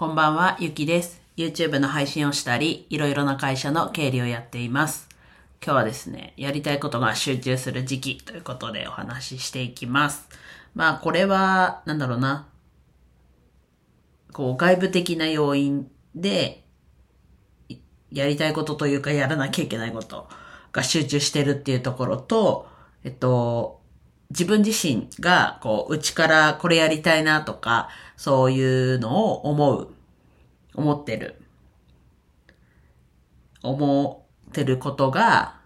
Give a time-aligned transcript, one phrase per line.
[0.00, 1.20] こんばんは、ゆきです。
[1.36, 5.06] YouTube の配信をしたり、いろいろな会社の経理をやっています。
[5.62, 10.26] 今日はですね、やりたいことが集中する時期ということでお話ししていきます。
[10.74, 12.48] まあ、これは、なんだろうな。
[14.32, 16.64] こう、外部的な要因で、
[18.10, 20.30] やりたいことというか、やらなきゃいけないこと
[20.72, 22.66] が集中してるっていうところと、
[23.04, 23.79] えっと、
[24.30, 29.88] 自分自身が、こう、内からこれやりたいなとか、そういうのを思う、
[30.74, 31.40] 思ってる、
[33.62, 35.58] 思ってることが、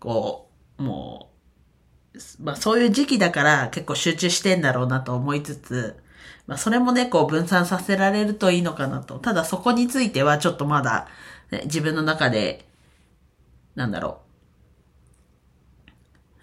[0.00, 1.30] こう、も
[2.14, 5.96] う、まあそういう時期だから結構集中してんだろうなと思いつつ、
[6.46, 9.18] まあそれもね、こう分散させられるといいのかなと。
[9.18, 11.08] ただそこについてはちょっとまだ、
[11.50, 12.66] ね自分の中で、
[13.74, 14.20] なんだろ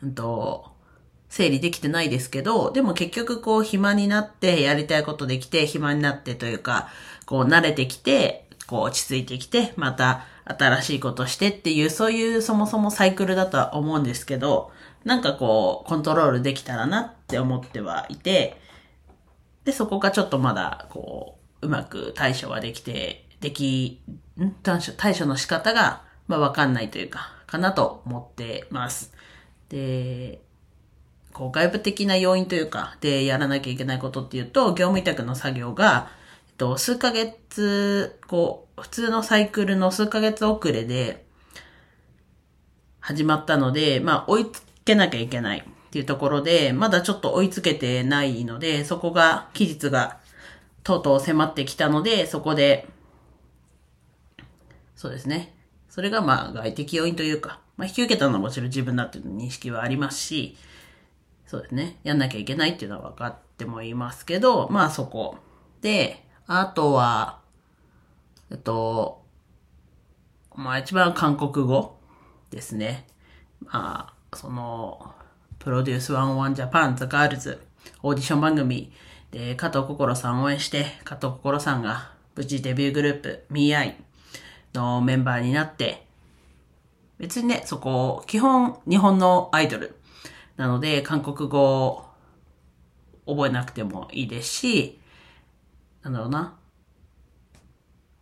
[0.02, 0.73] う、うんと、
[1.34, 6.90] 整理できてないですけど、でも結局こう暇になってやりたいことできて暇になってというか、
[7.26, 14.72] こう慣れてきて、こう落ち着いてきて、また新しいことしてっていう、そういうそもそもサイクルだとは思うんですけど、
[15.06, 18.62] なんかこうコントロールできたらなって思ってはいて、
[19.64, 24.04] で、そこがちょっとまだこう、うまく対処はできて、でき、
[24.40, 24.52] ん？
[24.62, 29.12] 対処対処の仕方が、まあわかんないというか、かなと思ってます。
[29.70, 30.42] で、
[31.34, 36.10] こう外部的な要因というか、でやらなきゃいけないことっていうと、業務委託の作業が、
[36.50, 41.26] えっと、数ヶ月、こう、普通のサイクルの数ヶ月遅れで
[43.00, 50.20] 始まったので、まあ追いつけなきゃいけないっていうところで、まだちょっと追いつけてないので、そこが、期日が
[50.84, 52.88] とうとう迫ってきたので、そこで、
[54.96, 55.56] そうですね。
[55.90, 60.56] それがまあ外的要因というか、まあ引き受けたのはもちろん自分だっていう認識はありますし、
[61.54, 62.00] そうですね。
[62.02, 65.38] やんなきゃいけないっていうのは分かってもいますけど、まあそこ。
[65.82, 67.42] で、あとは、
[68.50, 69.22] えっと、
[70.56, 72.00] まあ一番韓国語
[72.50, 73.06] ですね。
[73.66, 75.14] まあ、その、
[75.60, 77.62] プロデュース101ジャパンザガールズ
[78.02, 78.92] オーディション番組
[79.30, 83.94] で加藤心さん応援して、加藤心さんが無事デビューグループ ME:I
[84.74, 86.08] のメンバーになって、
[87.20, 89.96] 別にね、そこ、基本日本のアイドル
[90.58, 92.06] なので、韓国語を
[93.26, 95.00] 覚えなくてもいいですし、
[96.04, 96.56] なんだろうな。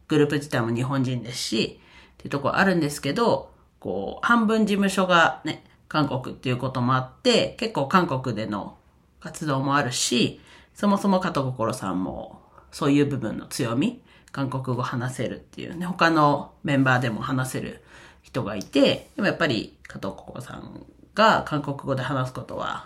[0.07, 1.79] グループ自体も日本人ですし、
[2.13, 8.77] っていうところあるんですけど、こう、半分事務所がね、韓国っていうこともあって、結構韓国での
[9.19, 10.39] 活動もあるし、
[10.73, 17.83] そもそも加藤心さんも、そういう部分の強み、韓国語話せるっていうね、他のメンバーでも話せる
[18.21, 22.85] 人がいて、でもやっぱり加藤心さんが韓国語で話すことは、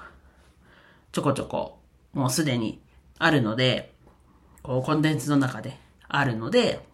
[1.12, 1.80] ちょこちょこ、
[2.14, 2.82] もうすでに
[3.20, 3.94] あるので、
[4.64, 5.78] こう、コンテンツの中で
[6.08, 6.86] あるので、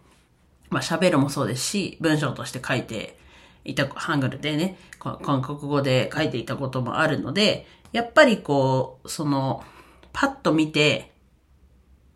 [0.70, 3.18] まあ喋るもそうですし、文章として書いて
[3.64, 9.64] いた、ハングルでね、韓国語で書いていたこともあるので、やっぱりこう、その、
[10.12, 11.12] パッと見て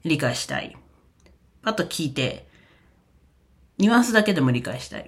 [0.04, 0.77] 理解したい。
[1.62, 2.47] パッと聞いて、
[3.78, 5.04] ニュアンスだけでも理解したいっ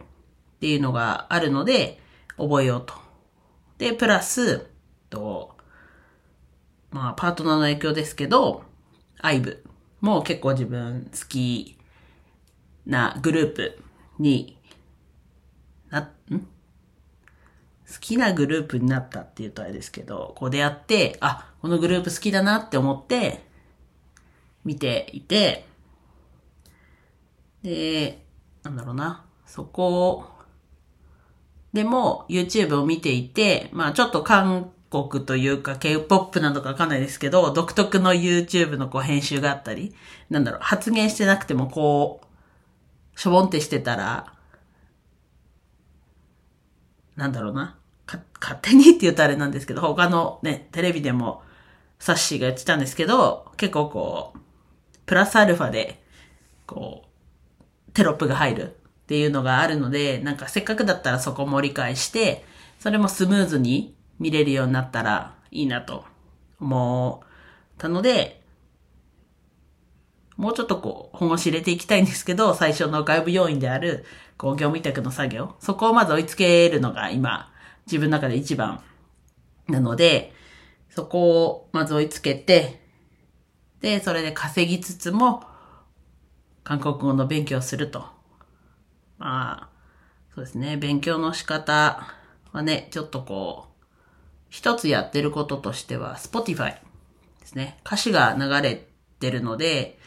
[0.60, 2.00] ていうのがあるので、
[2.36, 3.07] 覚えようと。
[3.78, 4.66] で、プラス、
[5.10, 5.56] と、
[6.90, 8.62] まあ、パートナーの影響ですけど、
[9.22, 9.58] IVE
[10.00, 11.78] も結構自分好き
[12.86, 13.78] なグループ
[14.18, 14.58] に
[15.90, 16.04] な、ん？
[16.40, 16.40] 好
[18.00, 23.46] きなグループになったって言うとあれですけど、こう出会って、あ、このグループ好きだなって思って、
[24.64, 25.66] 見ていて、
[27.62, 28.24] で、
[28.62, 30.37] なんだろうな、そこを
[31.72, 39.94] でも YouTube を見ていて、まあちょっと韓国というか K-POP なのかわかんないですけど、独特の YouTube のこう編集があったり、
[40.30, 42.20] なんだろう、発言してなくてもこ
[43.16, 44.32] う、しょぼんってしてたら、
[47.16, 47.76] なんだろうな、
[48.06, 51.42] か、勝手にって言うとあれなんですけど、他のね、テレビでも
[51.98, 54.38] サッシーが言ってたんですけど、結構こう、
[55.04, 56.02] プラスアルファで、
[56.66, 58.76] こう、テロップが入る
[59.08, 62.44] っていうのがあるので、なんかせっかくだったらそこも理解して、
[62.78, 66.04] それもスムーズに見れるようになったらいいなと
[66.60, 67.28] 思っ
[67.78, 68.42] たので、
[70.36, 74.04] もうちょっとこう、本腰入れていきたいんですけど、最初の外部要因である、
[74.36, 77.50] こう、業務委託の作業、そこをまず追いつけるのが今、
[77.86, 78.82] 自分の中で一番
[79.68, 80.34] なので、
[80.90, 82.82] そこをまず追いつけて、
[83.80, 85.44] で、それで稼ぎつつも、
[86.62, 88.17] 韓国語の勉強をすると。
[89.18, 89.68] まあ、
[90.34, 92.06] そうですね、勉強の仕方
[92.52, 93.84] はね、ちょっとこう、
[94.48, 96.74] 一つやってることとしては、Spotify
[97.40, 97.78] ですね。
[97.84, 98.86] 歌詞が流れ
[99.20, 99.98] てるので、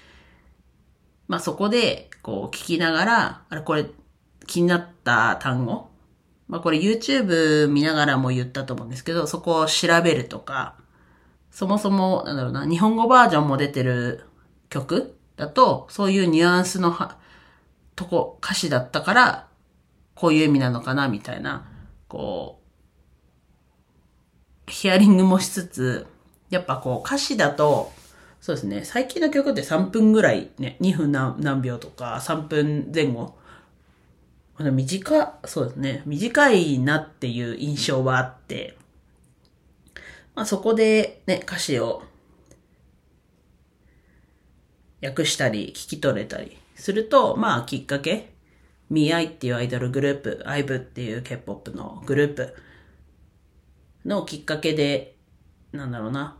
[1.28, 3.86] まあそこで、こう聞きながら、あれこれ
[4.48, 5.90] 気になった単語？
[6.48, 10.75] まあこれ YouTube 見ながらも言ったと思うんですけど、そこを調べるとか、
[11.52, 14.25] そもそも、なんだろうな、日本語バージョンも出てる
[14.69, 17.18] 曲だと、そういうニュアンスのは、
[18.01, 19.48] とこ、歌詞だったから、
[20.15, 21.69] こういう意味なのかな、みたいな、
[22.07, 22.59] こ
[24.68, 26.07] う、ヒアリングもしつつ、
[26.50, 27.92] やっぱこう歌詞だと、
[28.39, 33.36] そうですね、最近の曲って3分ぐらいね、2分何秒とか3分前後。
[34.57, 38.77] 短、そうですね、短いなっていう印象はあって、
[40.33, 42.03] まあそこでね、歌詞を
[45.03, 48.33] 訳したり聞き取れたりすると、まあきっかけ、
[48.89, 52.56] ミアイっていうアイドルグループ、アイブっていう K-POP のグループ
[54.04, 55.16] のきっかけで、
[55.72, 56.39] なんだろうな、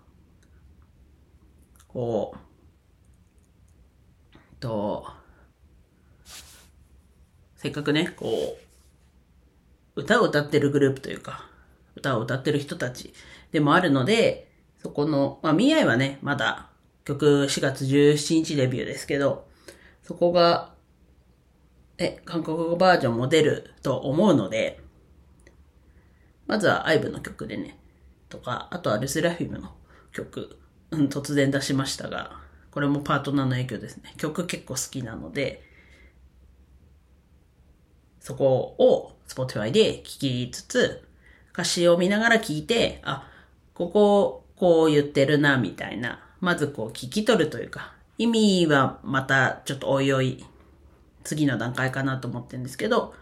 [1.88, 2.40] こう、
[4.60, 5.06] と、
[7.58, 8.58] せっかくね、こ
[9.96, 11.48] う、歌を歌ってるグループというか、
[11.96, 13.14] 歌を歌ってる人たち
[13.52, 14.52] でもあるので、
[14.82, 16.72] そこの、まあ、ミアイはね、まだ
[17.06, 19.51] 曲4月17日デビューですけど、
[20.12, 20.74] そこが、
[21.98, 24.82] え、韓国語バージョンも出ると思うので、
[26.48, 27.80] まずは IVE の曲でね、
[28.28, 29.74] とか、あとはルスラフィムの
[30.12, 30.60] 曲、
[30.92, 32.42] うん、突然出しましたが、
[32.72, 34.14] これもパートナーの影響ですね。
[34.18, 35.64] 曲結構好きなので、
[38.20, 41.08] そこを Spotify で聴きつつ、
[41.54, 43.30] 歌詞を見ながら聞いて、あ、
[43.74, 46.20] ここ、こう言ってるな、みたいな。
[46.42, 50.46] まずこう聞き取るというか、意味はまたちょっとおいおい、
[51.24, 53.16] 次の段階かなと思ってるんですけど、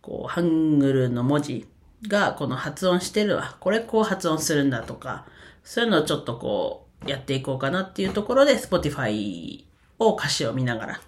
[0.00, 1.66] こう、ハングルの文字
[2.06, 3.56] がこの発音してるわ。
[3.58, 5.26] これこう発音するんだとか、
[5.64, 9.64] そういうのをちょっとこう、やっていこうかなっていうところで、Spotify
[9.98, 11.00] を歌詞を見ながら、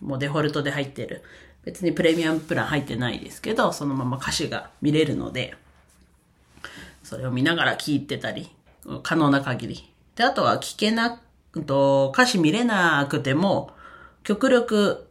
[0.00, 1.22] もうデフォルトで入ってる。
[1.64, 5.56] 別にプレミアムプラン入ってないですけど、そのまま歌詞が見れるので、
[7.02, 8.50] それを見ながら聴いてたり、
[9.02, 9.92] 可能な限り。
[10.14, 11.20] で、あとは聞けな、
[11.62, 13.70] と歌詞見れなくても、
[14.22, 15.08] 極力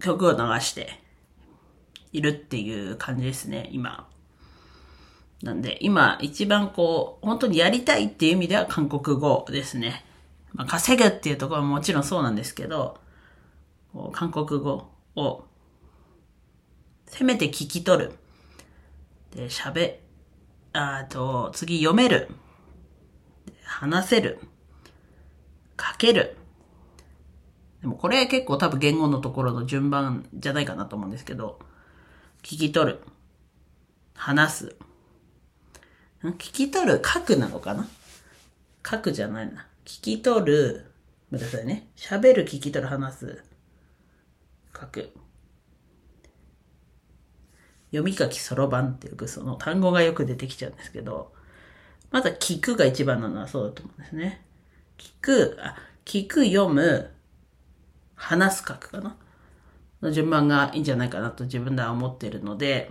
[0.00, 1.00] 曲を流して
[2.12, 4.08] いるっていう感じですね、今。
[5.42, 10.04] なんで、今一番こう、本当にやりたいっていう意味では韓国語ですね。
[10.52, 12.98] まあ、稼ぐっていうところももちろんそうなんですけど、
[14.12, 15.44] 韓国語を
[17.06, 18.12] せめて聞き取る。
[19.34, 19.96] で、喋、
[20.72, 22.28] あと、次読める。
[23.64, 24.40] 話せる。
[25.80, 26.36] 書ける。
[27.80, 31.58] でもこれ結構多分言語のところの順番じゃないかなと思うんですけど、
[32.42, 33.00] 聞き取る。
[34.14, 34.76] 話す。
[36.22, 37.86] 聞き取る、書くなのかな？
[38.88, 39.66] 書くじゃないな。
[39.84, 40.86] 聞き取る、
[41.30, 41.88] ごめんなさいね。
[41.96, 43.44] 喋る、聞き取る、話す。
[44.74, 45.12] 書く。
[47.90, 51.32] 読み書きそろばんっていうその単語がよく出てきちゃうんですけど、
[52.10, 54.45] まずは聞くが一番なのはそうだと思うんですね。
[54.98, 57.10] 聞く、あ、聞く、読む、
[58.14, 59.16] 話す、書くかな？
[60.02, 62.90] の順番がいいんじゃないかなと自分では思っているので、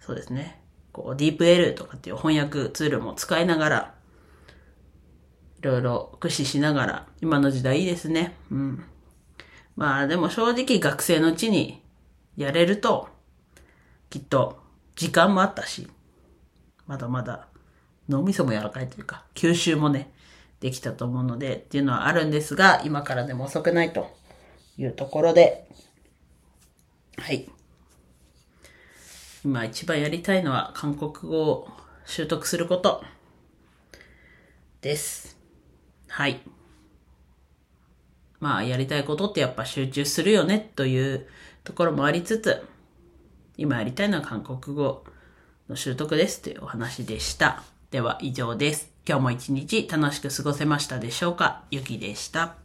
[0.00, 0.62] そうですね。
[0.92, 3.94] こう、DeepL とかっていう翻訳ツールも使いながら、
[5.58, 8.34] いろいろ駆使しながら、今の時代いいですね。
[8.50, 8.84] うん。
[9.76, 11.82] まあでも正直学生のうちに
[12.36, 13.08] やれると、
[14.10, 14.62] きっと
[14.94, 15.88] 時間もあったし、
[16.86, 17.48] まだまだ
[18.08, 20.12] 脳みそも柔らかいというか、吸収もね、
[20.60, 24.10] できたと思うのでっていうのはあるんですが、今からでも遅くないと
[24.78, 25.68] いうところで、
[27.18, 27.48] はい。
[29.44, 31.68] 今一番やりたいのは韓国語を
[32.06, 33.04] 習得すること
[34.80, 35.36] です。
[36.08, 36.40] はい。
[38.40, 41.26] まあ、やりたいことってやっぱ集中するよねという
[41.62, 42.66] ところもありつつ、
[43.56, 45.04] 今やりたいのは韓国語
[45.68, 47.62] の習得ですというお話でした。
[47.94, 48.90] では以上です。
[49.08, 51.62] 今日も一日楽しく過ごせましたでしょうか？
[51.70, 52.63] ゆきでした。